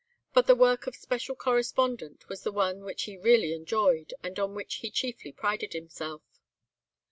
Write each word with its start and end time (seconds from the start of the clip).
But 0.33 0.47
the 0.47 0.55
work 0.55 0.87
of 0.87 0.95
Special 0.95 1.35
Correspondent 1.35 2.27
was 2.27 2.41
the 2.41 2.51
one 2.51 2.83
which 2.83 3.03
he 3.03 3.17
really 3.19 3.53
enjoyed, 3.53 4.15
and 4.23 4.39
on 4.39 4.55
which 4.55 4.77
he 4.77 4.89
chiefly 4.89 5.31
prided 5.31 5.73
himself. 5.73 6.23